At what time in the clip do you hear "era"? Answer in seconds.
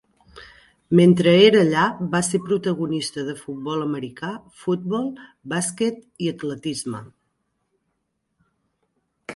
1.49-1.59